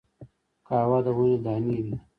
قهوه 0.67 0.99
د 1.05 1.07
ونې 1.17 1.35
دانی 1.45 1.77
دي 1.85 1.95